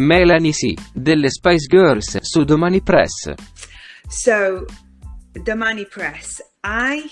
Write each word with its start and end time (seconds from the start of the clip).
Melanie 0.00 0.54
C. 0.54 0.74
delle 0.94 1.30
Spice 1.30 1.66
Girls 1.66 2.18
su 2.22 2.44
Domani 2.44 2.80
Press. 2.80 3.34
So, 4.08 4.64
Domani 5.42 5.86
Press, 5.86 6.40
I 6.62 7.04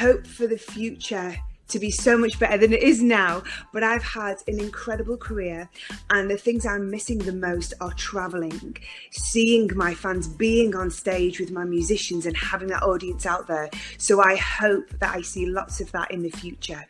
hope 0.00 0.26
for 0.26 0.48
the 0.48 0.56
future 0.56 1.38
to 1.68 1.78
be 1.78 1.90
so 1.90 2.16
much 2.16 2.38
better 2.38 2.58
than 2.58 2.72
it 2.72 2.82
is 2.82 3.02
now. 3.02 3.42
But 3.72 3.82
I've 3.82 4.02
had 4.02 4.38
an 4.46 4.58
incredible 4.58 5.16
career, 5.16 5.68
and 6.10 6.30
the 6.30 6.36
things 6.36 6.66
I'm 6.66 6.90
missing 6.90 7.18
the 7.18 7.32
most 7.32 7.74
are 7.80 7.92
traveling, 7.94 8.76
seeing 9.10 9.70
my 9.74 9.94
fans, 9.94 10.28
being 10.28 10.74
on 10.74 10.90
stage 10.90 11.40
with 11.40 11.50
my 11.50 11.64
musicians, 11.64 12.26
and 12.26 12.36
having 12.36 12.68
that 12.68 12.82
audience 12.82 13.26
out 13.26 13.46
there. 13.46 13.70
So 13.98 14.20
I 14.20 14.36
hope 14.36 14.90
that 15.00 15.14
I 15.14 15.22
see 15.22 15.46
lots 15.46 15.80
of 15.80 15.92
that 15.92 16.10
in 16.10 16.22
the 16.22 16.30
future. 16.30 16.84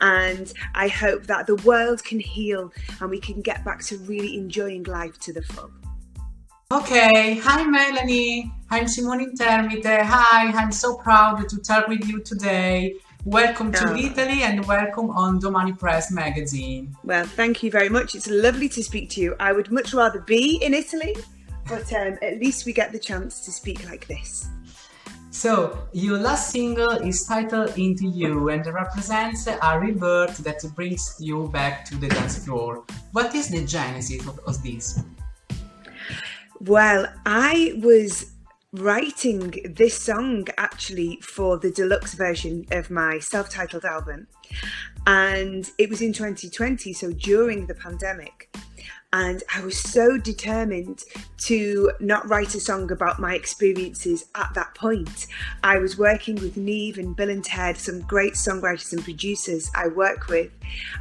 And 0.00 0.52
I 0.74 0.88
hope 0.88 1.26
that 1.26 1.46
the 1.46 1.56
world 1.56 2.04
can 2.04 2.20
heal 2.20 2.72
and 3.00 3.10
we 3.10 3.20
can 3.20 3.40
get 3.40 3.64
back 3.64 3.82
to 3.84 3.98
really 3.98 4.36
enjoying 4.36 4.84
life 4.84 5.18
to 5.20 5.32
the 5.32 5.42
full. 5.42 5.70
Okay, 6.72 7.34
hi 7.34 7.64
Melanie, 7.64 8.50
I'm 8.70 8.88
Simone 8.88 9.20
Intermite. 9.20 9.84
Hi, 9.84 10.46
I'm 10.52 10.72
so 10.72 10.96
proud 10.96 11.46
to 11.50 11.58
talk 11.58 11.86
with 11.86 12.08
you 12.08 12.20
today. 12.22 12.94
Welcome 13.24 13.70
to 13.70 13.88
oh. 13.88 13.96
Italy 13.96 14.42
and 14.42 14.66
welcome 14.66 15.10
on 15.10 15.38
Domani 15.38 15.74
Press 15.74 16.10
magazine. 16.10 16.96
Well, 17.04 17.24
thank 17.24 17.62
you 17.62 17.70
very 17.70 17.88
much. 17.88 18.16
It's 18.16 18.28
lovely 18.28 18.68
to 18.70 18.82
speak 18.82 19.10
to 19.10 19.20
you. 19.20 19.36
I 19.38 19.52
would 19.52 19.70
much 19.70 19.94
rather 19.94 20.20
be 20.22 20.56
in 20.56 20.74
Italy, 20.74 21.14
but 21.68 21.92
um, 21.92 22.18
at 22.20 22.40
least 22.40 22.66
we 22.66 22.72
get 22.72 22.90
the 22.90 22.98
chance 22.98 23.44
to 23.44 23.52
speak 23.52 23.88
like 23.88 24.08
this. 24.08 24.48
So, 25.30 25.86
your 25.92 26.18
last 26.18 26.50
single 26.50 26.90
is 26.90 27.24
titled 27.24 27.78
Into 27.78 28.08
You 28.08 28.48
and 28.48 28.66
represents 28.66 29.46
a 29.46 29.78
rebirth 29.78 30.38
that 30.38 30.60
brings 30.74 31.14
you 31.20 31.46
back 31.52 31.84
to 31.90 31.96
the 31.96 32.08
dance 32.08 32.44
floor. 32.44 32.82
What 33.12 33.36
is 33.36 33.50
the 33.50 33.64
genesis 33.64 34.26
of, 34.26 34.40
of 34.40 34.60
this? 34.64 35.00
Well, 36.58 37.06
I 37.24 37.74
was 37.76 38.31
writing 38.72 39.74
this 39.76 40.00
song 40.00 40.46
actually 40.56 41.18
for 41.20 41.58
the 41.58 41.70
deluxe 41.70 42.14
version 42.14 42.64
of 42.70 42.90
my 42.90 43.18
self-titled 43.18 43.84
album. 43.84 44.26
And 45.06 45.70
it 45.76 45.90
was 45.90 46.00
in 46.00 46.12
2020 46.12 46.92
so 46.94 47.12
during 47.12 47.66
the 47.66 47.74
pandemic. 47.74 48.48
And 49.14 49.42
I 49.54 49.62
was 49.62 49.78
so 49.78 50.16
determined 50.16 51.04
to 51.40 51.92
not 52.00 52.26
write 52.30 52.54
a 52.54 52.60
song 52.60 52.90
about 52.90 53.20
my 53.20 53.34
experiences 53.34 54.24
at 54.34 54.54
that 54.54 54.74
point. 54.74 55.26
I 55.62 55.78
was 55.78 55.98
working 55.98 56.36
with 56.36 56.56
Neve 56.56 56.96
and 56.96 57.14
Billen 57.14 57.42
Ted, 57.44 57.76
some 57.76 58.00
great 58.00 58.34
songwriters 58.34 58.90
and 58.94 59.04
producers 59.04 59.70
I 59.74 59.88
work 59.88 60.28
with, 60.28 60.50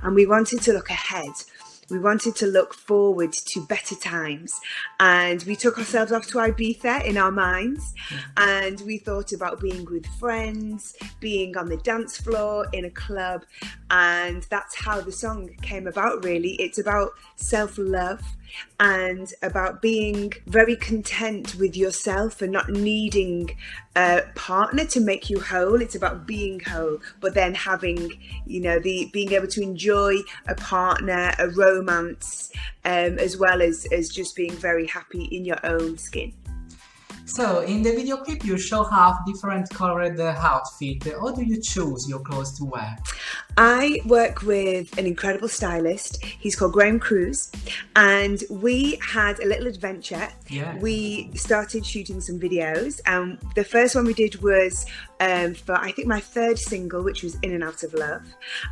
and 0.03 0.13
we 0.13 0.25
wanted 0.25 0.61
to 0.63 0.73
look 0.73 0.89
ahead 0.89 1.31
we 1.91 1.99
wanted 1.99 2.35
to 2.37 2.47
look 2.47 2.73
forward 2.73 3.33
to 3.33 3.65
better 3.67 3.95
times. 3.95 4.59
And 4.99 5.43
we 5.43 5.55
took 5.55 5.77
ourselves 5.77 6.11
off 6.11 6.25
to 6.27 6.37
Ibiza 6.37 7.05
in 7.05 7.17
our 7.17 7.31
minds. 7.31 7.93
And 8.37 8.79
we 8.81 8.97
thought 8.97 9.33
about 9.33 9.59
being 9.59 9.85
with 9.85 10.05
friends, 10.17 10.95
being 11.19 11.57
on 11.57 11.67
the 11.67 11.77
dance 11.77 12.17
floor 12.17 12.67
in 12.71 12.85
a 12.85 12.89
club 12.89 13.43
and 13.91 14.43
that's 14.49 14.73
how 14.73 15.01
the 15.01 15.11
song 15.11 15.49
came 15.61 15.85
about 15.85 16.23
really. 16.23 16.53
It's 16.53 16.79
about 16.79 17.11
self-love 17.35 18.21
and 18.79 19.33
about 19.43 19.81
being 19.81 20.31
very 20.47 20.77
content 20.77 21.55
with 21.55 21.75
yourself 21.75 22.41
and 22.41 22.53
not 22.53 22.69
needing 22.69 23.55
a 23.97 24.23
partner 24.35 24.85
to 24.85 25.01
make 25.01 25.29
you 25.29 25.41
whole. 25.41 25.81
It's 25.81 25.95
about 25.95 26.25
being 26.25 26.61
whole, 26.61 26.99
but 27.19 27.33
then 27.33 27.53
having, 27.53 28.17
you 28.45 28.61
know, 28.61 28.79
the 28.79 29.09
being 29.11 29.33
able 29.33 29.47
to 29.47 29.61
enjoy 29.61 30.19
a 30.47 30.55
partner, 30.55 31.33
a 31.37 31.49
romance, 31.49 32.51
um, 32.85 33.19
as 33.19 33.37
well 33.37 33.61
as 33.61 33.85
as 33.91 34.07
just 34.07 34.37
being 34.37 34.53
very 34.53 34.87
happy 34.87 35.25
in 35.25 35.43
your 35.43 35.59
own 35.65 35.97
skin. 35.97 36.33
So, 37.33 37.61
in 37.61 37.81
the 37.81 37.91
video 37.91 38.17
clip, 38.17 38.43
you 38.43 38.57
show 38.57 38.83
half 38.83 39.25
different 39.25 39.69
colored 39.69 40.19
outfit. 40.19 41.03
How 41.05 41.31
do 41.31 41.41
you 41.41 41.61
choose 41.61 42.09
your 42.09 42.19
clothes 42.19 42.57
to 42.57 42.65
wear? 42.65 42.97
I 43.55 44.01
work 44.05 44.41
with 44.41 44.97
an 44.97 45.05
incredible 45.05 45.47
stylist. 45.47 46.21
He's 46.25 46.57
called 46.57 46.73
Graham 46.73 46.99
Cruz, 46.99 47.49
and 47.95 48.43
we 48.49 48.99
had 49.01 49.39
a 49.39 49.45
little 49.45 49.67
adventure. 49.67 50.27
Yeah. 50.49 50.75
We 50.79 51.31
started 51.33 51.85
shooting 51.85 52.19
some 52.19 52.37
videos, 52.37 52.99
and 53.05 53.37
the 53.55 53.63
first 53.63 53.95
one 53.95 54.03
we 54.03 54.13
did 54.13 54.41
was 54.41 54.85
um, 55.21 55.53
for 55.53 55.75
I 55.75 55.91
think 55.91 56.07
my 56.07 56.19
third 56.19 56.57
single, 56.57 57.03
which 57.03 57.21
was 57.21 57.35
In 57.43 57.53
and 57.53 57.63
Out 57.63 57.83
of 57.83 57.93
Love, 57.93 58.23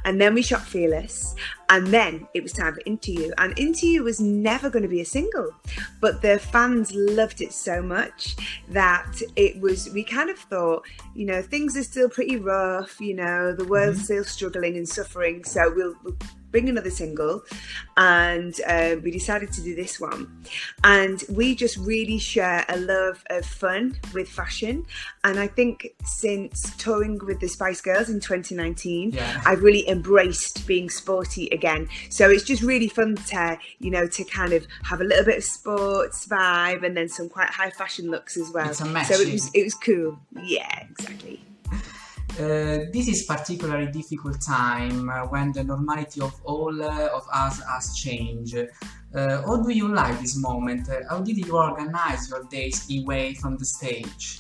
and 0.04 0.20
then 0.20 0.34
we 0.34 0.42
shot 0.42 0.64
Fearless, 0.64 1.36
and 1.70 1.88
then 1.88 2.28
it 2.34 2.42
was 2.42 2.52
time 2.52 2.74
for 2.74 2.82
Into 2.82 3.12
You, 3.12 3.32
and 3.38 3.58
Into 3.58 3.88
You 3.88 4.04
was 4.04 4.20
never 4.20 4.70
going 4.70 4.82
to 4.82 4.90
be 4.90 5.02
a 5.02 5.06
single, 5.06 5.52
but 6.02 6.24
the 6.24 6.40
fans 6.40 6.92
loved 6.94 7.42
it 7.42 7.54
so 7.54 7.82
much 7.84 8.36
that 8.70 9.22
it 9.36 9.62
was. 9.62 9.90
We 9.94 10.04
kind 10.04 10.32
of 10.32 10.40
thought, 10.40 10.84
you 11.14 11.28
know, 11.28 11.44
things 11.44 11.78
are 11.78 11.84
still 11.84 12.10
pretty 12.10 12.38
rough. 12.38 13.00
You 13.00 13.16
know, 13.16 13.54
the 13.54 13.66
world's 13.66 14.00
mm-hmm. 14.00 14.06
still 14.06 14.24
struggling 14.24 14.76
and 14.76 14.90
suffering, 14.90 15.44
so 15.44 15.72
we'll, 15.76 15.94
we'll 16.04 16.18
bring 16.52 16.70
another 16.70 16.90
single 16.90 17.44
and 17.98 18.56
uh, 18.68 18.96
we 19.04 19.12
decided 19.12 19.52
to 19.54 19.62
do 19.62 19.76
this 19.76 20.00
one. 20.00 20.44
And 20.84 21.24
we 21.30 21.56
just 21.56 21.78
really 21.78 22.18
share 22.18 22.66
a 22.70 22.78
love 22.78 23.24
of 23.30 23.46
fun 23.46 23.98
with 24.14 24.30
fashion. 24.30 24.86
And 25.24 25.40
i 25.40 25.48
think 25.48 25.90
since 26.06 26.76
touring 26.78 27.20
with 27.26 27.40
the 27.40 27.48
spice 27.48 27.82
girls 27.82 28.10
in 28.10 28.20
2019 28.20 29.12
yeah. 29.12 29.42
i've 29.46 29.62
really 29.62 29.88
embraced 29.90 30.66
being 30.68 30.90
sporty 30.90 31.48
again. 31.50 31.88
So 32.10 32.30
it's 32.30 32.44
just 32.44 32.64
really 32.64 32.88
fun 32.88 33.16
to 33.16 33.58
you 33.80 33.92
know 33.92 34.08
to 34.08 34.24
kind 34.24 34.54
of 34.54 34.66
have 34.84 35.02
a 35.02 35.04
little 35.04 35.26
bit 35.26 35.38
of 35.38 35.44
sports 35.44 36.28
vibe 36.28 36.86
and 36.86 36.96
then 36.96 37.10
some 37.10 37.30
quite 37.30 37.50
high 37.50 37.72
fashion 37.72 38.10
looks 38.10 38.38
as 38.38 38.50
well. 38.52 38.74
So 38.74 38.86
it 38.86 39.32
was 39.32 39.52
it 39.54 39.64
was 39.64 39.74
cool. 39.76 40.20
Yeah 40.44 40.86
exactly 40.90 41.42
uh, 42.40 42.86
this 42.94 43.08
is 43.08 43.24
particularly 43.24 43.92
difficult 43.92 44.40
time 44.40 45.10
uh, 45.10 45.28
when 45.28 45.52
the 45.52 45.64
normality 45.64 46.22
of 46.22 46.34
all 46.46 46.82
uh, 46.82 47.08
of 47.08 47.28
us 47.34 47.62
has 47.64 47.96
changed. 47.98 48.58
Uh, 49.14 49.42
how 49.42 49.62
do 49.62 49.72
you 49.72 49.88
like 49.88 50.20
this 50.22 50.38
moment? 50.38 50.88
Uh, 50.90 51.02
how 51.10 51.20
did 51.20 51.38
you 51.38 51.58
organize 51.58 52.30
your 52.30 52.44
days 52.46 52.88
away 52.90 53.34
from 53.34 53.58
the 53.58 53.66
stage? 53.66 54.40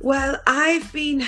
Well, 0.00 0.40
I've 0.46 0.92
been 0.92 1.24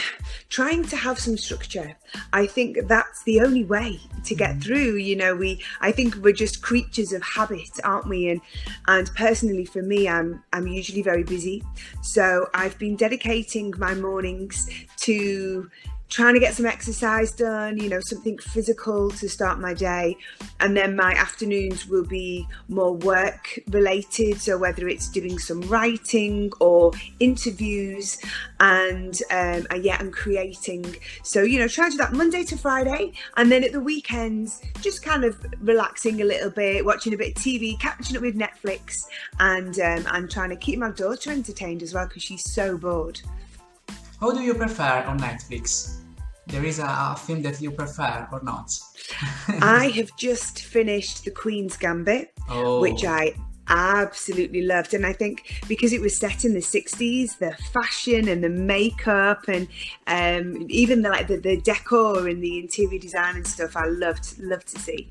trying 0.48 0.84
to 0.86 0.96
have 0.96 1.18
some 1.18 1.36
structure. 1.36 1.96
I 2.32 2.46
think 2.46 2.86
that's 2.86 3.22
the 3.24 3.40
only 3.40 3.64
way 3.64 4.00
to 4.24 4.34
get 4.34 4.56
mm. 4.56 4.62
through. 4.62 4.96
You 4.96 5.16
know, 5.16 5.34
we 5.34 5.62
I 5.80 5.92
think 5.92 6.16
we're 6.16 6.32
just 6.32 6.62
creatures 6.62 7.12
of 7.12 7.22
habit, 7.22 7.70
aren't 7.84 8.08
we? 8.08 8.28
And 8.28 8.40
and 8.86 9.10
personally 9.14 9.64
for 9.64 9.82
me, 9.82 10.08
I'm 10.08 10.42
I'm 10.52 10.66
usually 10.66 11.02
very 11.02 11.24
busy. 11.24 11.62
So 12.02 12.48
I've 12.54 12.78
been 12.78 12.96
dedicating 12.96 13.72
my 13.78 13.94
mornings 13.94 14.68
to 14.98 15.70
trying 16.08 16.34
to 16.34 16.40
get 16.40 16.54
some 16.54 16.66
exercise 16.66 17.32
done, 17.32 17.76
you 17.76 17.88
know, 17.88 18.00
something 18.00 18.38
physical 18.38 19.10
to 19.10 19.28
start 19.28 19.60
my 19.60 19.74
day. 19.74 20.16
And 20.60 20.76
then 20.76 20.96
my 20.96 21.12
afternoons 21.12 21.86
will 21.86 22.04
be 22.04 22.46
more 22.68 22.94
work 22.94 23.58
related. 23.68 24.40
So 24.40 24.56
whether 24.56 24.88
it's 24.88 25.08
doing 25.10 25.38
some 25.38 25.60
writing 25.62 26.50
or 26.60 26.92
interviews 27.20 28.18
and, 28.58 29.20
um, 29.30 29.66
and 29.70 29.84
yeah, 29.84 30.00
and 30.00 30.12
creating. 30.12 30.96
So, 31.22 31.42
you 31.42 31.58
know, 31.58 31.68
try 31.68 31.86
to 31.86 31.90
do 31.92 31.98
that 31.98 32.12
Monday 32.12 32.42
to 32.44 32.56
Friday. 32.56 33.12
And 33.36 33.52
then 33.52 33.62
at 33.62 33.72
the 33.72 33.80
weekends, 33.80 34.62
just 34.80 35.02
kind 35.02 35.24
of 35.24 35.44
relaxing 35.60 36.22
a 36.22 36.24
little 36.24 36.50
bit, 36.50 36.84
watching 36.84 37.12
a 37.12 37.18
bit 37.18 37.36
of 37.36 37.42
TV, 37.42 37.78
catching 37.78 38.16
up 38.16 38.22
with 38.22 38.36
Netflix 38.36 39.06
and, 39.40 39.78
um, 39.80 40.06
and 40.12 40.30
trying 40.30 40.50
to 40.50 40.56
keep 40.56 40.78
my 40.78 40.90
daughter 40.90 41.30
entertained 41.30 41.82
as 41.82 41.92
well 41.92 42.06
because 42.06 42.22
she's 42.22 42.50
so 42.50 42.78
bored. 42.78 43.20
How 44.20 44.32
do 44.32 44.40
you 44.40 44.54
prefer 44.54 45.04
on 45.06 45.20
Netflix? 45.20 46.00
There 46.46 46.64
is 46.64 46.78
a, 46.78 46.84
a 46.84 47.16
film 47.16 47.42
that 47.42 47.60
you 47.60 47.70
prefer 47.70 48.26
or 48.32 48.42
not? 48.42 48.76
I 49.60 49.92
have 49.96 50.16
just 50.16 50.64
finished 50.64 51.24
The 51.24 51.30
Queen's 51.30 51.76
Gambit, 51.76 52.32
oh. 52.48 52.80
which 52.80 53.04
I 53.04 53.34
absolutely 53.70 54.62
loved 54.62 54.94
and 54.94 55.04
i 55.04 55.12
think 55.12 55.62
because 55.68 55.92
it 55.92 56.00
was 56.00 56.16
set 56.16 56.42
in 56.42 56.54
the 56.54 56.58
60s 56.58 57.36
the 57.36 57.54
fashion 57.70 58.28
and 58.28 58.42
the 58.42 58.48
makeup 58.48 59.44
and 59.46 59.68
um, 60.06 60.64
even 60.70 61.02
the 61.02 61.10
like 61.10 61.26
the, 61.26 61.36
the 61.36 61.60
decor 61.60 62.28
and 62.28 62.42
the 62.42 62.58
interior 62.58 62.98
design 62.98 63.36
and 63.36 63.46
stuff 63.46 63.76
i 63.76 63.84
loved 63.84 64.38
loved 64.38 64.66
to 64.68 64.78
see 64.78 65.10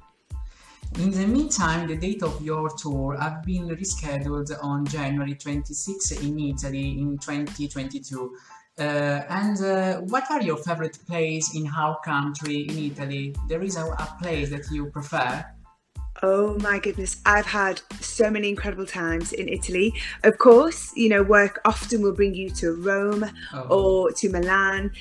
in 0.96 1.12
the 1.12 1.28
meantime, 1.28 1.88
the 1.88 1.96
date 1.96 2.24
of 2.24 2.42
your 2.42 2.70
tour 2.70 3.18
have 3.20 3.44
been 3.44 3.68
rescheduled 3.68 4.52
on 4.64 4.86
January 4.86 5.36
26 5.36 6.12
in 6.24 6.40
Italy 6.40 6.98
in 7.00 7.18
2022. 7.20 8.36
Uh, 8.80 9.24
and 9.30 9.60
uh, 9.64 9.98
what 10.02 10.30
are 10.30 10.42
your 10.42 10.58
favorite 10.58 11.00
places 11.08 11.56
in 11.56 11.68
our 11.76 12.00
country, 12.02 12.68
in 12.70 12.78
Italy? 12.78 13.36
There 13.50 13.64
is 13.64 13.76
a, 13.76 13.86
a, 13.86 14.18
place 14.22 14.52
that 14.52 14.70
you 14.72 14.92
prefer? 14.92 15.44
Oh 16.22 16.58
my 16.60 16.78
goodness, 16.78 17.22
I've 17.26 17.46
had 17.46 17.82
so 18.02 18.30
many 18.30 18.50
incredible 18.50 18.86
times 18.86 19.34
in 19.34 19.50
Italy. 19.50 19.94
Of 20.24 20.38
course, 20.38 20.92
you 20.96 21.10
know, 21.10 21.24
work 21.24 21.60
often 21.66 22.02
will 22.02 22.14
bring 22.14 22.36
you 22.36 22.50
to 22.52 22.74
Rome 22.74 23.26
oh. 23.54 23.68
or 23.70 24.12
to 24.12 24.30
Milan, 24.30 24.92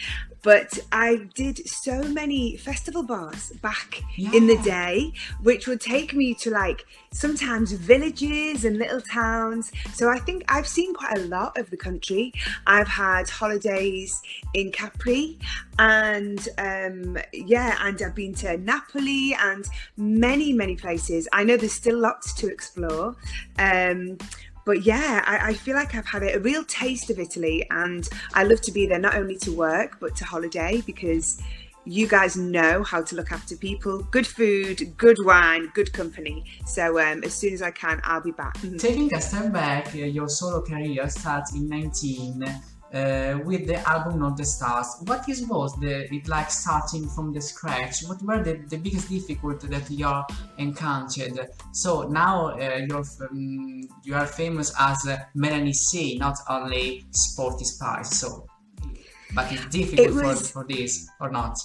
but 0.47 0.79
I 0.93 1.27
did 1.35 1.69
so 1.69 2.05
many 2.05 2.57
Festivalbars 2.57 3.61
back 3.63 4.01
yeah. 4.15 4.31
in 4.33 4.47
the 4.47 4.57
day, 4.59 5.13
which 5.43 5.67
would 5.67 5.81
take 5.81 6.15
me 6.15 6.35
to 6.35 6.51
like 6.51 6.87
sometimes 7.11 7.73
villages 7.73 8.65
and 8.65 8.79
little 8.79 9.01
towns. 9.01 9.73
So 9.93 10.09
I 10.09 10.21
think 10.21 10.45
I've 10.49 10.69
seen 10.69 10.95
quite 10.95 11.19
a 11.19 11.23
lot 11.23 11.59
of 11.59 11.69
the 11.71 11.77
country. 11.77 12.33
I've 12.65 12.87
had 12.87 13.29
holidays 13.29 14.23
in 14.55 14.71
Capri 14.71 15.37
and 15.81 16.49
um, 16.59 17.19
yeah, 17.33 17.79
and 17.81 18.01
I've 18.01 18.15
been 18.15 18.35
to 18.35 18.57
Napoli 18.57 19.35
and 19.35 19.65
many, 19.97 20.53
many 20.53 20.77
places. 20.77 21.27
I 21.33 21.43
know 21.43 21.57
there's 21.57 21.73
still 21.73 21.99
lots 21.99 22.33
to 22.35 22.47
explore. 22.47 23.17
Um, 23.59 24.17
but 24.67 24.83
yeah, 24.83 25.23
I, 25.25 25.51
I, 25.51 25.55
feel 25.55 25.77
like 25.77 25.95
I've 25.95 26.07
had 26.07 26.25
a, 26.25 26.41
real 26.41 26.65
taste 26.65 27.09
of 27.09 27.19
Italy, 27.19 27.65
and 27.71 28.07
I 28.35 28.43
love 28.43 28.61
to 28.63 28.73
be 28.73 28.87
there 28.87 28.99
not 28.99 29.15
only 29.15 29.37
to 29.39 29.53
work 29.53 29.99
but 30.01 30.15
to 30.17 30.25
holiday 30.25 30.83
because 30.85 31.41
you 31.85 32.09
guys 32.09 32.37
know 32.37 32.83
how 32.83 33.01
to 33.01 33.15
look 33.15 33.31
after 33.31 33.57
people. 33.57 34.03
Good 34.11 34.27
food, 34.27 34.97
good 34.97 35.19
wine, 35.21 35.71
good 35.73 35.93
company. 35.93 36.45
So 36.67 36.99
um, 36.99 37.23
as 37.23 37.33
soon 37.33 37.55
as 37.55 37.63
I 37.63 37.71
can, 37.71 38.01
I'll 38.03 38.21
be 38.21 38.33
back. 38.33 38.59
Taking 38.77 39.15
a 39.15 39.21
step 39.21 39.53
back, 39.53 39.95
your 39.95 40.29
solo 40.29 40.63
career 40.63 41.09
starts 41.09 41.55
in 41.55 41.69
19 41.69 42.45
uh, 42.93 43.39
with 43.45 43.67
the 43.67 43.77
album 43.89 44.21
Northern 44.21 44.47
Stars. 44.47 44.97
What 45.05 45.29
is 45.29 45.47
was 45.47 45.75
the 45.81 46.13
it 46.15 46.29
like 46.29 46.51
starting 46.51 47.09
from 47.09 47.33
the 47.33 47.41
scratch? 47.41 48.05
What 48.05 48.23
were 48.23 48.43
the, 48.43 48.55
the 48.69 48.79
biggest 48.79 49.09
difficulty 49.09 49.69
that 49.69 49.91
you 49.91 50.23
encountered? 50.59 51.39
So 51.73 52.09
now 52.09 52.51
uh, 52.51 52.81
you're 52.89 53.05
um, 53.31 53.89
you 54.05 54.15
are 54.15 54.27
famous 54.27 54.73
as 54.79 55.07
uh, 55.07 55.19
Melanie 55.35 55.73
C, 55.73 56.17
not 56.19 56.39
only 56.49 57.07
Sporty 57.11 57.65
Spice. 57.65 58.11
So, 58.11 58.47
but 59.35 59.53
it's 59.53 59.67
difficult 59.67 60.09
it 60.09 60.15
was, 60.15 60.51
for, 60.51 60.63
for 60.63 60.67
this 60.69 61.09
or 61.21 61.31
not? 61.31 61.59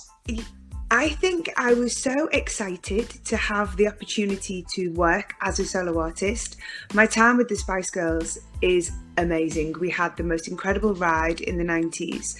I 0.93 1.07
think 1.07 1.49
I 1.55 1.73
was 1.73 1.95
so 1.95 2.27
excited 2.33 3.09
to 3.23 3.37
have 3.37 3.77
the 3.77 3.87
opportunity 3.87 4.65
to 4.73 4.89
work 4.89 5.35
as 5.39 5.57
a 5.57 5.63
solo 5.63 5.97
artist. 5.97 6.57
My 6.93 7.05
time 7.05 7.37
with 7.37 7.47
the 7.47 7.55
Spice 7.55 7.89
Girls 7.89 8.37
is 8.61 8.91
amazing. 9.17 9.73
We 9.79 9.89
had 9.89 10.17
the 10.17 10.23
most 10.23 10.49
incredible 10.49 10.93
ride 10.93 11.39
in 11.39 11.57
the 11.57 11.63
90s. 11.63 12.35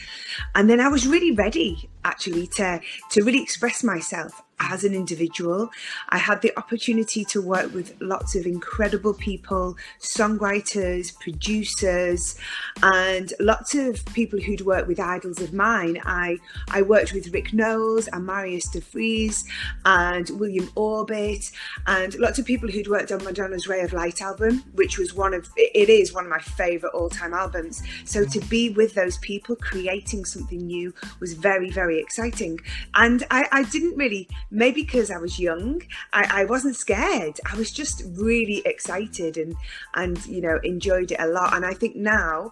And 0.53 0.69
then 0.69 0.81
I 0.81 0.89
was 0.89 1.07
really 1.07 1.31
ready 1.31 1.89
actually 2.03 2.47
to 2.47 2.81
to 3.11 3.23
really 3.23 3.41
express 3.41 3.85
myself 3.85 4.43
as 4.69 4.83
an 4.83 4.93
individual. 4.93 5.69
I 6.09 6.17
had 6.17 6.41
the 6.41 6.57
opportunity 6.57 7.25
to 7.25 7.41
work 7.41 7.73
with 7.73 7.95
lots 7.99 8.35
of 8.35 8.45
incredible 8.45 9.13
people, 9.13 9.75
songwriters, 9.99 11.17
producers, 11.19 12.35
and 12.83 13.33
lots 13.39 13.75
of 13.75 14.05
people 14.07 14.39
who'd 14.39 14.61
worked 14.61 14.87
with 14.87 14.99
idols 14.99 15.41
of 15.41 15.53
mine. 15.53 15.99
I, 16.05 16.37
I 16.69 16.83
worked 16.83 17.13
with 17.13 17.33
Rick 17.33 17.53
Nowels 17.53 18.07
and 18.07 18.25
Marius 18.25 18.69
de 18.69 18.81
Vries 18.81 19.45
and 19.85 20.29
William 20.39 20.69
Orbit, 20.75 21.51
and 21.87 22.13
lots 22.19 22.39
of 22.39 22.45
people 22.45 22.69
who'd 22.69 22.87
worked 22.87 23.11
on 23.11 23.23
Madonna's 23.23 23.67
Ray 23.67 23.81
of 23.81 23.93
Light 23.93 24.21
album, 24.21 24.63
which 24.73 24.97
was 24.97 25.13
one 25.13 25.33
of, 25.33 25.49
it 25.57 25.89
is 25.89 26.13
one 26.13 26.25
of 26.25 26.29
my 26.29 26.39
favorite 26.39 26.93
all 26.93 27.09
time 27.09 27.33
albums. 27.33 27.81
So 28.05 28.25
to 28.25 28.39
be 28.41 28.69
with 28.69 28.93
those 28.93 29.17
people 29.19 29.55
creating 29.55 30.25
something 30.25 30.59
new 30.59 30.93
was 31.19 31.33
very, 31.33 31.71
very 31.71 31.99
exciting. 31.99 32.59
And 32.93 33.25
I, 33.31 33.47
I 33.51 33.63
didn't 33.63 33.97
really 33.97 34.27
maybe 34.51 34.83
because 34.83 35.09
I 35.09 35.17
was 35.17 35.39
young, 35.39 35.81
I, 36.13 36.41
I 36.41 36.45
wasn't 36.45 36.75
scared. 36.75 37.39
I 37.51 37.55
was 37.55 37.71
just 37.71 38.03
really 38.13 38.61
excited 38.65 39.37
and 39.37 39.55
and 39.95 40.23
you 40.25 40.41
know 40.41 40.59
enjoyed 40.63 41.11
it 41.11 41.19
a 41.19 41.27
lot. 41.27 41.55
And 41.55 41.65
I 41.65 41.73
think 41.73 41.95
now 41.95 42.51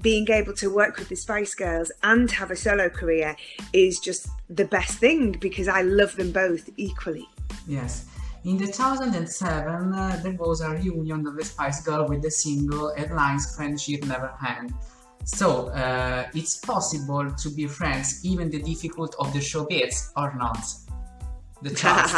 being 0.00 0.30
able 0.30 0.54
to 0.54 0.72
work 0.72 0.96
with 0.96 1.08
the 1.08 1.16
Spice 1.16 1.54
Girls 1.54 1.92
and 2.02 2.30
have 2.30 2.50
a 2.50 2.56
solo 2.56 2.88
career 2.88 3.36
is 3.72 3.98
just 3.98 4.28
the 4.48 4.64
best 4.64 4.98
thing 4.98 5.32
because 5.32 5.68
I 5.68 5.82
love 5.82 6.16
them 6.16 6.32
both 6.32 6.70
equally. 6.76 7.28
Yes. 7.66 8.06
In 8.44 8.58
2007, 8.58 9.94
uh, 9.94 10.20
there 10.22 10.32
was 10.32 10.62
a 10.62 10.70
reunion 10.70 11.26
of 11.28 11.36
the 11.36 11.44
Spice 11.44 11.82
Girl 11.82 12.08
with 12.08 12.22
the 12.22 12.30
single 12.30 12.92
Headlines 12.96 13.54
Friendship 13.54 14.04
Never 14.04 14.32
End. 14.44 14.74
So, 15.24 15.68
uh, 15.68 16.26
it's 16.34 16.58
possible 16.58 17.30
to 17.30 17.48
be 17.50 17.68
friends 17.68 18.24
even 18.24 18.50
the 18.50 18.60
difficult 18.60 19.14
of 19.20 19.32
the 19.32 19.40
show 19.40 19.64
gets 19.66 20.10
or 20.16 20.34
not 20.34 20.58
the 21.62 21.70
task. 21.74 22.14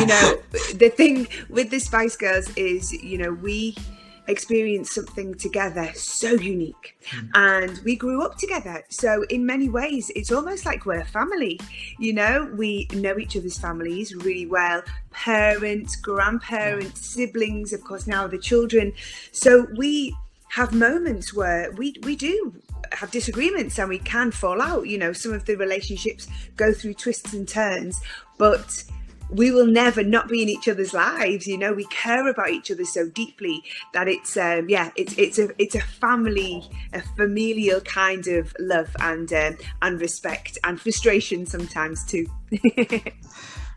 you 0.00 0.06
know, 0.06 0.38
the 0.78 0.88
thing 0.88 1.28
with 1.48 1.70
the 1.70 1.78
Spice 1.78 2.16
Girls 2.16 2.54
is, 2.56 2.92
you 2.92 3.18
know, 3.18 3.32
we 3.32 3.76
experienced 4.28 4.94
something 4.94 5.34
together 5.34 5.90
so 5.94 6.30
unique 6.30 6.96
mm. 7.10 7.28
and 7.34 7.80
we 7.84 7.96
grew 7.96 8.22
up 8.22 8.36
together 8.38 8.84
so 8.88 9.24
in 9.30 9.44
many 9.44 9.68
ways 9.68 10.12
it's 10.14 10.30
almost 10.30 10.64
like 10.64 10.86
we're 10.86 11.00
a 11.00 11.04
family 11.04 11.58
you 11.98 12.12
know 12.12 12.48
we 12.56 12.86
know 12.92 13.18
each 13.18 13.36
other's 13.36 13.58
families 13.58 14.14
really 14.14 14.46
well 14.46 14.80
parents 15.10 15.96
grandparents 15.96 17.04
siblings 17.04 17.72
of 17.72 17.82
course 17.82 18.06
now 18.06 18.24
the 18.28 18.38
children 18.38 18.92
so 19.32 19.66
we 19.76 20.14
have 20.50 20.72
moments 20.72 21.34
where 21.34 21.72
we 21.72 21.94
we 22.04 22.14
do 22.14 22.54
have 22.96 23.10
disagreements 23.10 23.78
and 23.78 23.88
we 23.88 23.98
can 23.98 24.30
fall 24.30 24.60
out. 24.60 24.86
You 24.86 24.98
know, 24.98 25.12
some 25.12 25.32
of 25.32 25.44
the 25.44 25.56
relationships 25.56 26.28
go 26.56 26.72
through 26.72 26.94
twists 26.94 27.32
and 27.32 27.48
turns, 27.48 28.00
but 28.38 28.84
we 29.32 29.50
will 29.50 29.66
never 29.66 30.02
not 30.02 30.28
be 30.28 30.42
in 30.42 30.48
each 30.48 30.68
other's 30.68 30.92
lives 30.92 31.46
you 31.46 31.56
know 31.56 31.72
we 31.72 31.84
care 31.86 32.28
about 32.28 32.50
each 32.50 32.70
other 32.70 32.84
so 32.84 33.08
deeply 33.08 33.62
that 33.94 34.06
it's 34.06 34.36
um 34.36 34.68
yeah 34.68 34.90
it's 34.94 35.16
it's 35.16 35.38
a 35.38 35.48
it's 35.58 35.74
a 35.74 35.80
family 35.80 36.62
a 36.92 37.00
familial 37.16 37.80
kind 37.80 38.26
of 38.28 38.54
love 38.58 38.94
and 39.00 39.32
um, 39.32 39.56
and 39.80 40.00
respect 40.00 40.58
and 40.64 40.80
frustration 40.80 41.46
sometimes 41.46 42.04
too 42.04 42.26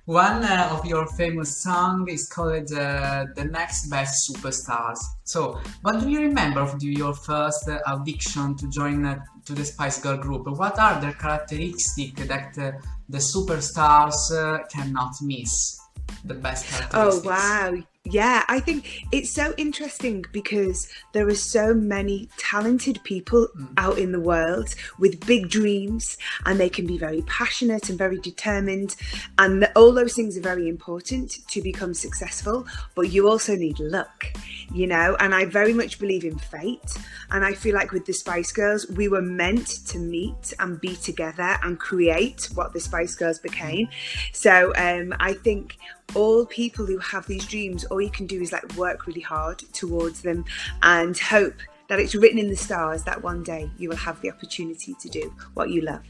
One 0.05 0.43
uh, 0.43 0.69
of 0.71 0.85
your 0.85 1.07
famous 1.07 1.63
songs 1.63 2.13
is 2.13 2.29
called 2.29 2.71
uh, 2.71 3.25
The 3.35 3.45
Next 3.45 3.87
Best 3.89 4.29
Superstars. 4.29 4.99
So, 5.23 5.59
what 5.81 5.99
do 5.99 6.07
you 6.07 6.19
remember 6.19 6.59
of 6.59 6.75
your 6.83 7.15
first 7.15 7.67
uh, 7.67 7.79
audition 7.87 8.55
to 8.57 8.69
join 8.69 9.03
uh, 9.03 9.19
to 9.45 9.53
the 9.53 9.65
Spice 9.65 9.99
Girl 9.99 10.17
group? 10.17 10.45
What 10.45 10.77
are 10.77 11.01
the 11.01 11.11
characteristics 11.13 11.95
that 12.27 12.55
uh, 12.55 12.73
the 13.09 13.17
superstars 13.17 14.31
uh, 14.31 14.63
cannot 14.67 15.15
miss? 15.23 15.79
The 16.23 16.35
best 16.35 16.67
oh, 16.67 16.77
characteristics. 16.77 17.25
Oh, 17.25 17.73
wow. 17.73 17.83
Yeah, 18.07 18.43
I 18.47 18.59
think 18.59 19.07
it's 19.11 19.31
so 19.31 19.55
interesting 19.57 20.25
because 20.31 20.87
there 21.13 21.27
are 21.27 21.33
so 21.35 21.73
many 21.73 22.29
talented 22.37 22.99
people 23.03 23.47
mm. 23.57 23.67
out 23.77 23.97
in 23.97 24.11
the 24.11 24.19
world 24.19 24.75
with 24.99 25.25
big 25.25 25.49
dreams, 25.49 26.15
and 26.45 26.59
they 26.59 26.69
can 26.69 26.85
be 26.85 26.99
very 26.99 27.23
passionate 27.23 27.89
and 27.89 27.97
very 27.97 28.19
determined. 28.19 28.95
And 29.39 29.67
all 29.75 29.91
those 29.91 30.13
things 30.13 30.37
are 30.37 30.41
very 30.41 30.69
important 30.69 31.39
to 31.49 31.61
become 31.63 31.95
successful, 31.95 32.67
but 32.93 33.09
you 33.09 33.27
also 33.27 33.55
need 33.55 33.79
luck, 33.79 34.27
you 34.71 34.85
know. 34.85 35.17
And 35.19 35.33
I 35.33 35.45
very 35.45 35.73
much 35.73 35.97
believe 35.97 36.25
in 36.25 36.37
fate. 36.37 36.95
And 37.31 37.43
I 37.43 37.53
feel 37.53 37.73
like 37.73 37.91
with 37.91 38.05
the 38.05 38.13
Spice 38.13 38.51
Girls, 38.51 38.87
we 38.91 39.07
were 39.07 39.23
meant 39.23 39.67
to 39.87 39.97
meet 39.97 40.53
and 40.59 40.79
be 40.79 40.95
together 40.95 41.57
and 41.63 41.79
create 41.79 42.49
what 42.53 42.71
the 42.71 42.79
Spice 42.79 43.15
Girls 43.15 43.39
became. 43.39 43.89
So 44.31 44.73
um, 44.75 45.15
I 45.19 45.33
think 45.33 45.77
all 46.13 46.45
people 46.45 46.85
who 46.85 46.97
have 46.99 47.25
these 47.27 47.45
dreams, 47.45 47.83
all 47.85 48.01
you 48.01 48.11
can 48.11 48.27
do 48.27 48.41
is 48.41 48.51
like 48.51 48.75
work 48.75 49.07
really 49.07 49.21
hard 49.21 49.59
towards 49.73 50.21
them 50.21 50.45
and 50.83 51.17
hope 51.17 51.55
that 51.87 51.99
it's 51.99 52.15
written 52.15 52.39
in 52.39 52.49
the 52.49 52.55
stars 52.55 53.03
that 53.03 53.21
one 53.21 53.43
day 53.43 53.69
you 53.77 53.89
will 53.89 53.95
have 53.95 54.19
the 54.21 54.31
opportunity 54.31 54.95
to 54.95 55.09
do 55.09 55.33
what 55.53 55.69
you 55.69 55.81
love. 55.81 56.03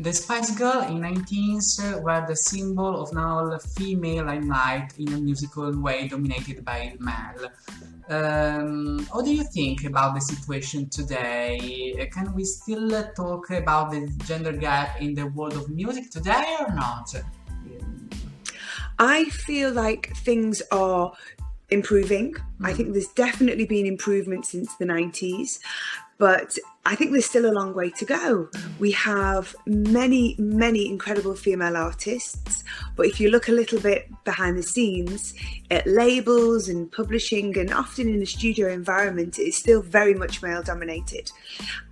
The 0.00 0.12
Spice 0.12 0.56
Girl 0.56 0.82
in 0.82 1.00
19s 1.00 2.02
were 2.02 2.24
the 2.24 2.36
symbol 2.36 3.02
of 3.02 3.12
now 3.12 3.58
female 3.58 4.26
limelight 4.26 4.92
in 4.96 5.12
a 5.12 5.18
musical 5.18 5.76
way 5.80 6.06
dominated 6.06 6.64
by 6.64 6.94
male. 7.00 7.50
Um, 8.08 9.04
what 9.10 9.24
do 9.24 9.34
you 9.34 9.42
think 9.42 9.84
about 9.84 10.14
the 10.14 10.20
situation 10.20 10.88
today? 10.88 12.08
Can 12.12 12.32
we 12.32 12.44
still 12.44 12.88
talk 13.14 13.50
about 13.50 13.90
the 13.90 14.06
gender 14.24 14.52
gap 14.52 15.00
in 15.00 15.14
the 15.14 15.26
world 15.26 15.54
of 15.54 15.68
music 15.68 16.10
today 16.10 16.56
or 16.60 16.72
not? 16.74 17.12
I 18.98 19.26
feel 19.26 19.72
like 19.72 20.14
things 20.16 20.62
are 20.70 21.12
improving. 21.70 22.34
Mm. 22.34 22.40
I 22.62 22.72
think 22.72 22.92
there's 22.92 23.08
definitely 23.08 23.66
been 23.66 23.86
improvement 23.86 24.46
since 24.46 24.74
the 24.76 24.84
90s, 24.84 25.58
but 26.18 26.58
I 26.88 26.94
think 26.94 27.12
there's 27.12 27.26
still 27.26 27.44
a 27.44 27.52
long 27.52 27.74
way 27.74 27.90
to 27.90 28.04
go. 28.06 28.48
We 28.78 28.92
have 28.92 29.54
many, 29.66 30.34
many 30.38 30.88
incredible 30.88 31.34
female 31.34 31.76
artists, 31.76 32.64
but 32.96 33.04
if 33.04 33.20
you 33.20 33.30
look 33.30 33.48
a 33.48 33.52
little 33.52 33.78
bit 33.78 34.08
behind 34.24 34.56
the 34.56 34.62
scenes 34.62 35.34
at 35.70 35.86
labels 35.86 36.66
and 36.66 36.90
publishing, 36.90 37.58
and 37.58 37.74
often 37.74 38.08
in 38.08 38.22
a 38.22 38.26
studio 38.26 38.72
environment, 38.72 39.38
it's 39.38 39.58
still 39.58 39.82
very 39.82 40.14
much 40.14 40.42
male 40.42 40.62
dominated. 40.62 41.30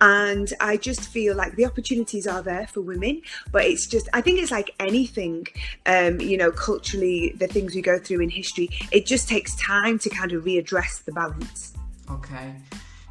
And 0.01 0.51
I 0.61 0.79
just 0.79 1.11
feel 1.11 1.37
like 1.37 1.57
the 1.57 1.67
opportunities 1.67 2.27
are 2.27 2.41
there 2.41 2.67
for 2.67 2.81
women, 2.81 3.21
but 3.53 3.67
it's 3.67 3.87
just, 3.87 4.09
I 4.15 4.23
think 4.23 4.41
it's 4.41 4.51
like 4.51 4.71
anything, 4.81 5.47
um, 5.85 6.23
you 6.23 6.39
know, 6.39 6.51
culturally, 6.51 7.35
the 7.37 7.49
things 7.49 7.75
we 7.75 7.83
go 7.83 7.99
through 7.99 8.23
in 8.23 8.31
history, 8.31 8.71
it 8.93 9.05
just 9.05 9.29
takes 9.29 9.55
time 9.57 9.99
to 9.99 10.09
kind 10.09 10.33
of 10.33 10.45
readdress 10.45 11.05
the 11.05 11.13
balance. 11.13 11.75
Okay. 12.11 12.55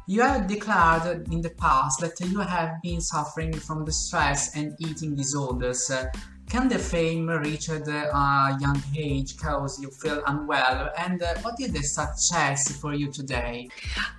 You 0.08 0.22
have 0.22 0.46
declared 0.46 1.26
in 1.32 1.40
the 1.40 1.50
past 1.50 2.00
that 2.00 2.20
you 2.20 2.38
have 2.38 2.80
been 2.80 3.00
suffering 3.00 3.52
from 3.52 3.84
the 3.84 3.90
stress 3.90 4.54
and 4.54 4.76
eating 4.78 5.16
disorders. 5.16 5.90
Can 6.48 6.68
the 6.68 6.78
fame 6.78 7.28
reached 7.28 7.70
at 7.70 7.88
a 7.88 8.56
young 8.60 8.80
age 8.96 9.36
cause 9.36 9.82
you 9.82 9.90
feel 9.90 10.22
unwell? 10.28 10.90
And 10.96 11.20
what 11.42 11.60
is 11.60 11.72
the 11.72 11.82
success 11.82 12.76
for 12.80 12.94
you 12.94 13.10
today? 13.10 13.68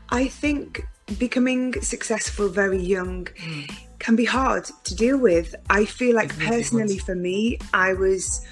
I 0.09 0.27
think 0.27 0.85
becoming 1.19 1.81
successful 1.81 2.49
very 2.49 2.81
young 2.81 3.25
mm. 3.25 3.71
can 3.99 4.17
be 4.17 4.25
hard 4.25 4.65
to 4.83 4.93
deal 4.93 5.17
with. 5.17 5.55
I 5.69 5.85
feel 5.85 6.15
like 6.15 6.37
personally 6.37 6.97
for 6.97 7.15
me, 7.15 7.59
I 7.73 7.93
was 7.93 8.45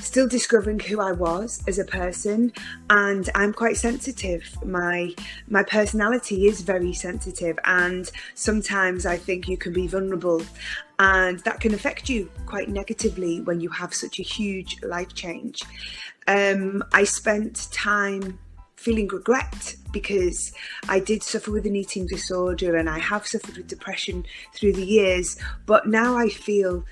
still 0.00 0.26
discovering 0.26 0.80
who 0.80 1.00
I 1.00 1.12
was 1.12 1.62
as 1.66 1.78
a 1.78 1.84
person 1.84 2.52
and 2.90 3.28
I'm 3.34 3.52
quite 3.52 3.76
sensitive. 3.76 4.44
My 4.64 5.14
my 5.48 5.62
personality 5.62 6.46
is 6.46 6.60
very 6.62 6.92
sensitive 6.92 7.58
and 7.64 8.10
sometimes 8.34 9.06
I 9.06 9.16
think 9.16 9.48
you 9.48 9.56
can 9.56 9.72
be 9.72 9.86
vulnerable 9.86 10.42
and 10.98 11.38
that 11.40 11.60
can 11.60 11.74
affect 11.74 12.08
you 12.08 12.30
quite 12.46 12.68
negatively 12.68 13.40
when 13.40 13.60
you 13.60 13.68
have 13.70 13.94
such 13.94 14.18
a 14.18 14.22
huge 14.22 14.82
life 14.82 15.14
change. 15.14 15.62
Um, 16.26 16.84
I 16.92 17.04
spent 17.04 17.68
time 17.72 18.38
feeling 18.76 19.06
regret 19.08 19.76
because 19.92 20.52
I 20.88 20.98
did 20.98 21.22
suffer 21.22 21.52
with 21.52 21.66
an 21.66 21.76
eating 21.76 22.06
disorder 22.06 22.76
and 22.76 22.90
I 22.90 22.98
have 22.98 23.26
suffered 23.26 23.56
with 23.56 23.68
depression 23.68 24.26
through 24.54 24.72
the 24.72 24.84
years 24.84 25.36
but 25.66 25.86
now 25.86 26.16
I 26.16 26.28
feel 26.28 26.84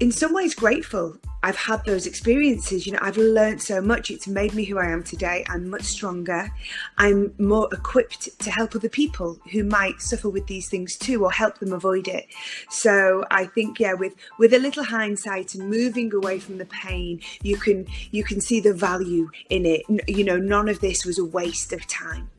in 0.00 0.10
some 0.10 0.32
ways 0.32 0.54
grateful 0.54 1.18
I've 1.44 1.56
had 1.56 1.84
those 1.84 2.06
experiences. 2.06 2.86
You 2.86 2.94
know, 2.94 3.00
I've 3.02 3.18
learned 3.18 3.60
so 3.60 3.82
much. 3.82 4.10
It's 4.10 4.26
made 4.26 4.54
me 4.54 4.64
who 4.64 4.78
I 4.78 4.86
am 4.86 5.02
today. 5.02 5.44
I'm 5.50 5.68
much 5.68 5.82
stronger. 5.82 6.50
I'm 6.96 7.34
more 7.38 7.68
equipped 7.70 8.38
to 8.40 8.50
help 8.50 8.74
other 8.74 8.88
people 8.88 9.38
who 9.52 9.62
might 9.62 10.00
suffer 10.00 10.30
with 10.30 10.46
these 10.46 10.70
things 10.70 10.96
too, 10.96 11.22
or 11.22 11.30
help 11.30 11.58
them 11.58 11.74
avoid 11.74 12.08
it. 12.08 12.28
So 12.70 13.26
I 13.30 13.44
think, 13.44 13.78
yeah, 13.78 13.92
with 13.92 14.14
with 14.38 14.54
a 14.54 14.58
little 14.58 14.84
hindsight 14.84 15.54
and 15.54 15.68
moving 15.68 16.14
away 16.14 16.38
from 16.38 16.56
the 16.56 16.64
pain, 16.64 17.20
you 17.42 17.58
can 17.58 17.86
you 18.10 18.24
can 18.24 18.40
see 18.40 18.60
the 18.60 18.72
value 18.72 19.30
in 19.50 19.66
it. 19.66 19.82
You 20.08 20.24
know, 20.24 20.38
none 20.38 20.70
of 20.70 20.80
this 20.80 21.04
was 21.04 21.18
a 21.18 21.26
waste 21.26 21.74
of 21.74 21.86
time. 21.86 22.30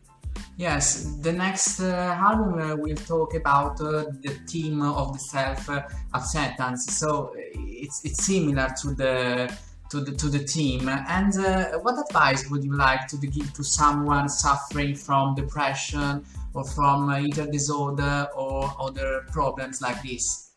Yes, 0.57 1.17
the 1.21 1.33
next 1.33 1.81
uh, 1.81 2.17
album 2.17 2.59
uh, 2.59 2.75
will 2.77 2.95
talk 2.95 3.33
about 3.33 3.81
uh, 3.81 4.05
the 4.21 4.39
theme 4.47 4.81
of 4.81 5.11
the 5.11 5.19
self 5.19 5.69
acceptance. 6.13 6.97
So 6.97 7.33
it's 7.35 8.05
it's 8.05 8.23
similar 8.25 8.69
to 8.81 8.93
the 8.93 9.53
to 9.89 9.99
the 9.99 10.13
to 10.13 10.29
the 10.29 10.43
team. 10.45 10.87
And 10.87 11.37
uh, 11.37 11.79
what 11.79 11.99
advice 11.99 12.49
would 12.49 12.63
you 12.63 12.73
like 12.73 13.05
to 13.07 13.17
give 13.17 13.51
to 13.53 13.63
someone 13.65 14.29
suffering 14.29 14.95
from 14.95 15.35
depression 15.35 16.23
or 16.53 16.63
from 16.63 17.13
eating 17.13 17.51
disorder 17.51 18.29
or 18.33 18.71
other 18.79 19.25
problems 19.33 19.81
like 19.81 20.01
this? 20.03 20.51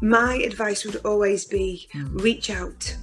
My 0.00 0.34
advice 0.34 0.84
would 0.84 0.96
always 1.04 1.44
be 1.44 1.88
mm. 1.94 2.20
reach 2.20 2.50
out. 2.50 2.96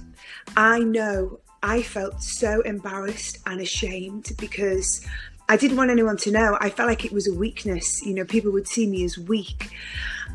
I 0.54 0.80
know 0.80 1.40
I 1.62 1.82
felt 1.82 2.22
so 2.22 2.60
embarrassed 2.60 3.38
and 3.46 3.60
ashamed 3.60 4.32
because 4.38 5.04
I 5.50 5.56
didn't 5.56 5.78
want 5.78 5.90
anyone 5.90 6.18
to 6.18 6.30
know. 6.30 6.58
I 6.60 6.68
felt 6.68 6.88
like 6.88 7.04
it 7.04 7.12
was 7.12 7.26
a 7.26 7.34
weakness. 7.34 8.04
You 8.04 8.14
know, 8.14 8.24
people 8.24 8.52
would 8.52 8.68
see 8.68 8.86
me 8.86 9.04
as 9.04 9.16
weak. 9.16 9.70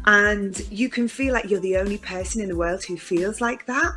And 0.05 0.59
you 0.71 0.89
can 0.89 1.07
feel 1.07 1.33
like 1.33 1.49
you're 1.49 1.59
the 1.59 1.77
only 1.77 1.97
person 1.97 2.41
in 2.41 2.49
the 2.49 2.55
world 2.55 2.83
who 2.83 2.97
feels 2.97 3.39
like 3.39 3.67
that. 3.67 3.93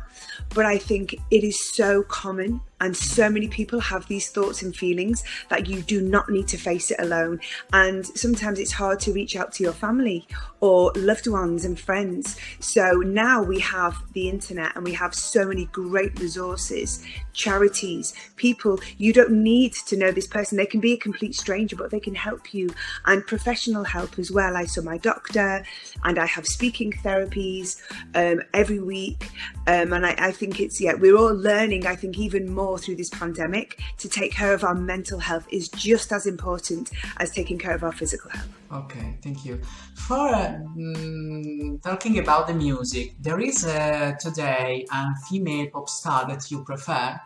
But 0.53 0.65
I 0.65 0.77
think 0.77 1.15
it 1.31 1.43
is 1.43 1.75
so 1.75 2.03
common 2.03 2.61
and 2.79 2.95
so 2.95 3.29
many 3.29 3.47
people 3.47 3.79
have 3.79 4.07
these 4.07 4.29
thoughts 4.29 4.61
and 4.61 4.75
feelings 4.75 5.23
that 5.49 5.67
you 5.67 5.81
do 5.81 6.01
not 6.01 6.29
need 6.29 6.47
to 6.49 6.57
face 6.57 6.91
it 6.91 6.99
alone. 6.99 7.39
And 7.73 8.05
sometimes 8.05 8.59
it's 8.59 8.71
hard 8.71 8.99
to 9.01 9.13
reach 9.13 9.35
out 9.35 9.51
to 9.53 9.63
your 9.63 9.73
family 9.73 10.27
or 10.59 10.91
loved 10.95 11.27
ones 11.27 11.65
and 11.65 11.79
friends. 11.79 12.37
So 12.59 12.91
now 12.91 13.41
we 13.41 13.59
have 13.59 13.95
the 14.13 14.29
internet 14.29 14.75
and 14.75 14.83
we 14.83 14.93
have 14.93 15.13
so 15.15 15.47
many 15.47 15.65
great 15.65 16.19
resources, 16.19 17.03
charities, 17.33 18.13
people. 18.35 18.79
You 18.97 19.13
don't 19.13 19.31
need 19.31 19.73
to 19.87 19.97
know 19.97 20.11
this 20.11 20.27
person. 20.27 20.57
They 20.57 20.65
can 20.65 20.79
be 20.79 20.93
a 20.93 20.97
complete 20.97 21.35
stranger, 21.35 21.75
but 21.75 21.91
they 21.91 21.99
can 21.99 22.15
help 22.15 22.53
you 22.53 22.69
and 23.05 23.25
professional 23.25 23.83
help 23.83 24.19
as 24.19 24.31
well. 24.31 24.55
I 24.55 24.65
saw 24.65 24.81
my 24.81 24.97
doctor 24.97 25.63
and 26.03 26.19
I 26.19 26.25
have 26.25 26.45
speaking 26.45 26.91
therapies 26.91 27.81
um, 28.15 28.41
every 28.53 28.79
week. 28.79 29.29
Um, 29.65 29.93
and 29.93 30.05
I, 30.05 30.15
I 30.17 30.31
think 30.31 30.59
it's, 30.59 30.79
yeah, 30.79 30.93
we're 30.93 31.17
all 31.17 31.33
learning, 31.33 31.85
I 31.85 31.95
think, 31.95 32.17
even 32.17 32.51
more 32.51 32.66
more 32.67 32.77
through 32.77 32.97
this 32.97 33.09
pandemic 33.09 33.79
to 33.97 34.07
take 34.09 34.31
care 34.39 34.53
of 34.53 34.61
our 34.63 34.75
mental 34.75 35.19
health 35.19 35.45
is 35.59 35.69
just 35.69 36.11
as 36.11 36.25
important 36.25 36.85
as 37.17 37.27
taking 37.31 37.57
care 37.57 37.75
of 37.79 37.81
our 37.87 37.93
physical 37.93 38.29
health. 38.29 38.51
Okay, 38.81 39.07
thank 39.23 39.45
you. 39.45 39.61
For 40.07 40.29
um, 40.35 41.79
talking 41.89 42.19
about 42.19 42.47
the 42.47 42.53
music, 42.53 43.07
there 43.21 43.39
is 43.39 43.65
uh, 43.65 44.13
today 44.19 44.85
a 44.91 45.01
female 45.29 45.67
pop 45.73 45.87
star 45.87 46.27
that 46.27 46.51
you 46.51 46.63
prefer. 46.63 47.19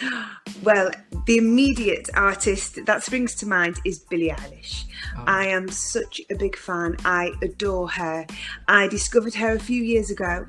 Well, 0.62 0.90
the 1.26 1.36
immediate 1.38 2.08
artist 2.14 2.86
that 2.86 3.02
springs 3.02 3.34
to 3.36 3.46
mind 3.46 3.76
is 3.84 3.98
Billie 4.10 4.30
Eilish. 4.30 4.84
Oh. 5.16 5.24
I 5.26 5.46
am 5.46 5.68
such 5.68 6.20
a 6.30 6.34
big 6.34 6.56
fan. 6.56 6.96
I 7.04 7.32
adore 7.42 7.88
her. 7.90 8.26
I 8.66 8.88
discovered 8.88 9.34
her 9.34 9.52
a 9.52 9.58
few 9.70 9.82
years 9.82 10.10
ago 10.10 10.46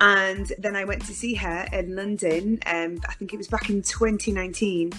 and 0.00 0.52
then 0.58 0.76
I 0.76 0.84
went 0.84 1.04
to 1.06 1.14
see 1.14 1.34
her 1.34 1.66
in 1.72 1.94
London. 1.94 2.58
Um, 2.66 3.00
I 3.08 3.14
think 3.14 3.32
it 3.32 3.36
was 3.36 3.48
back 3.48 3.70
in 3.70 3.82
2019, 3.82 4.92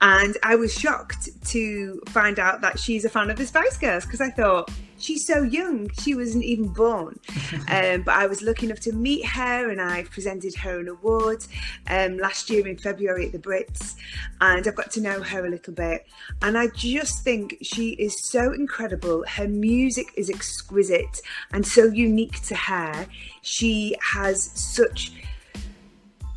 and 0.00 0.36
I 0.42 0.56
was 0.56 0.72
shocked 0.72 1.28
to 1.48 2.00
find 2.08 2.38
out 2.38 2.60
that 2.60 2.78
she's 2.78 3.04
a 3.04 3.10
fan 3.10 3.30
of 3.30 3.36
the 3.36 3.46
Spice 3.46 3.76
Girls 3.76 4.04
because 4.04 4.20
I 4.20 4.30
thought 4.30 4.70
she's 5.00 5.26
so 5.26 5.42
young. 5.42 5.90
She 6.00 6.14
wasn't 6.14 6.44
even 6.44 6.68
born. 6.68 7.18
um, 7.68 8.02
but 8.02 8.14
I 8.14 8.26
was 8.26 8.42
lucky 8.42 8.66
enough 8.66 8.80
to 8.80 8.92
meet 8.92 9.24
her 9.26 9.70
and 9.70 9.80
I 9.80 10.04
presented 10.04 10.54
her 10.56 10.80
an 10.80 10.88
award 10.88 11.44
um, 11.88 12.18
last 12.18 12.50
year 12.50 12.66
in 12.66 12.76
February 12.76 13.26
at 13.26 13.32
the 13.32 13.38
Brits. 13.38 13.94
And 14.40 14.66
I've 14.66 14.76
got 14.76 14.90
to 14.92 15.00
know 15.00 15.22
her 15.22 15.46
a 15.46 15.50
little 15.50 15.74
bit. 15.74 16.06
And 16.42 16.56
I 16.56 16.68
just 16.68 17.24
think 17.24 17.56
she 17.62 17.90
is 17.90 18.22
so 18.22 18.52
incredible. 18.52 19.24
Her 19.26 19.48
music 19.48 20.06
is 20.16 20.30
exquisite 20.30 21.20
and 21.52 21.66
so 21.66 21.84
unique 21.84 22.40
to 22.42 22.54
her. 22.54 23.06
She 23.42 23.96
has 24.12 24.50
such 24.54 25.12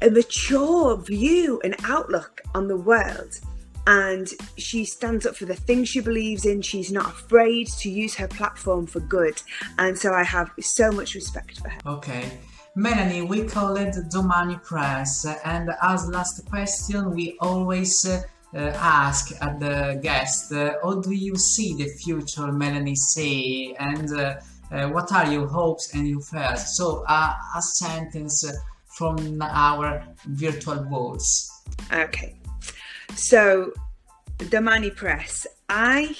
a 0.02 0.10
mature 0.10 0.98
view 0.98 1.62
and 1.64 1.76
outlook 1.86 2.42
on 2.54 2.68
the 2.68 2.76
world 2.76 3.40
and 3.88 4.30
she 4.58 4.86
stands 4.86 5.26
up 5.26 5.36
for 5.36 5.46
the 5.46 5.56
things 5.56 5.90
she 5.90 6.00
believes 6.00 6.46
in. 6.46 6.62
She's 6.62 6.92
not 6.92 7.08
afraid 7.08 7.68
to 7.80 7.90
use 7.90 8.16
her 8.16 8.28
platform 8.28 8.88
for 8.88 9.02
good. 9.02 9.42
And 9.78 9.98
so 9.98 10.14
I 10.14 10.24
have 10.24 10.52
so 10.60 10.92
much 10.92 11.16
respect 11.16 11.60
for 11.60 11.70
her. 11.70 11.80
Okay. 11.86 12.40
Melanie, 12.76 13.22
we 13.22 13.44
call 13.44 13.76
it 13.78 13.96
Domani 14.10 14.58
Press. 14.64 15.26
And 15.44 15.70
as 15.82 16.08
last 16.08 16.46
question, 16.50 17.12
we 17.12 17.38
always 17.40 18.06
uh, 18.06 18.22
ask 18.56 19.32
at 19.42 19.60
the 19.60 20.00
guest, 20.02 20.52
uh, 20.52 20.76
how 20.82 21.02
do 21.02 21.12
you 21.12 21.36
see 21.36 21.76
the 21.76 21.88
future, 21.88 22.52
Melanie 22.52 22.96
C? 22.96 23.76
And 23.80 24.12
uh, 24.14 24.36
uh 24.72 24.88
what 24.90 25.12
are 25.12 25.32
your 25.32 25.48
hopes 25.48 25.94
and 25.94 26.08
your 26.08 26.22
fears? 26.22 26.78
So 26.78 27.04
uh, 27.08 27.34
a 27.56 27.62
sentence 27.62 28.46
from 28.98 29.42
our 29.42 30.04
virtual 30.26 30.84
words. 30.90 31.52
Okay. 31.92 32.36
So, 33.16 33.72
Domani 34.38 34.90
Press, 34.96 35.48
I 35.70 36.16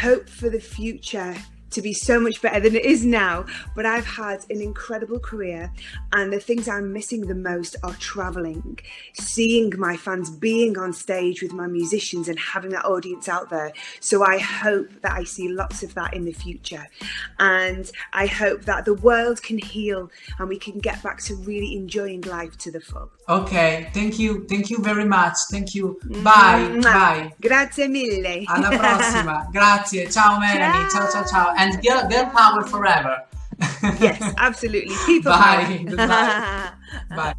hope 0.00 0.28
for 0.28 0.50
the 0.50 0.60
future 0.60 1.34
to 1.70 1.82
be 1.82 1.92
so 1.92 2.20
much 2.20 2.40
better 2.40 2.60
than 2.60 2.76
it 2.76 2.84
is 2.84 3.04
now. 3.04 3.44
But 3.74 3.86
I've 3.86 4.06
had 4.06 4.44
an 4.50 4.60
incredible 4.60 5.18
career, 5.18 5.72
and 6.12 6.32
the 6.32 6.40
things 6.40 6.68
I'm 6.68 6.92
missing 6.92 7.22
the 7.22 7.34
most 7.34 7.76
are 7.82 7.94
traveling, 7.94 8.78
seeing 9.14 9.72
my 9.78 9.96
fans, 9.96 10.30
being 10.30 10.78
on 10.78 10.92
stage 10.92 11.42
with 11.42 11.52
my 11.52 11.66
musicians, 11.66 12.28
and 12.28 12.38
having 12.38 12.70
that 12.70 12.84
audience 12.84 13.28
out 13.28 13.50
there. 13.50 13.72
So 14.00 14.24
I 14.24 14.38
hope 14.38 14.88
that 15.02 15.12
I 15.12 15.24
see 15.24 15.48
lots 15.48 15.82
of 15.82 15.94
that 15.94 16.14
in 16.14 16.24
the 16.24 16.32
future. 16.32 16.86
And 17.38 17.90
I 18.12 18.26
hope 18.26 18.64
that 18.64 18.84
the 18.84 18.94
world 18.94 19.42
can 19.42 19.58
heal 19.58 20.10
and 20.38 20.48
we 20.48 20.58
can 20.58 20.78
get 20.78 21.02
back 21.02 21.20
to 21.22 21.34
really 21.36 21.76
enjoying 21.76 22.22
life 22.22 22.56
to 22.58 22.70
the 22.70 22.80
full. 22.80 23.10
Okay, 23.28 23.90
thank 23.92 24.18
you. 24.18 24.46
Thank 24.48 24.70
you 24.70 24.78
very 24.82 25.04
much. 25.04 25.36
Thank 25.50 25.74
you. 25.74 25.98
Bye. 26.22 26.80
Bye. 26.82 27.34
Grazie 27.40 27.88
mille. 27.88 28.44
Alla 28.46 28.70
prossima. 28.70 29.48
Grazie. 29.52 30.10
Ciao 30.10 30.38
Melanie. 30.38 30.88
Ciao 30.90 31.10
ciao 31.10 31.24
ciao 31.24 31.57
and 31.58 31.82
girl, 31.82 32.08
girl 32.08 32.26
power 32.30 32.62
forever. 32.64 33.24
yes, 34.00 34.34
absolutely. 34.38 34.94
People 35.04 35.32
Bye. 35.36 35.84
Bye. 35.96 36.72
Bye. 37.14 37.34